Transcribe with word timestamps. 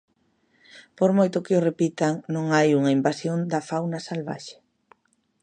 Por 0.97 1.09
moito 1.17 1.43
que 1.45 1.57
o 1.59 1.65
repitan 1.69 2.13
non 2.35 2.45
hai 2.55 2.69
unha 2.79 2.93
invasión 2.97 3.39
da 3.51 3.61
fauna 3.69 3.99
salvaxe. 4.07 4.55